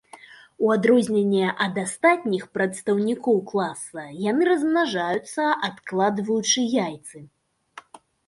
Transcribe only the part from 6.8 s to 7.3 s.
яйцы.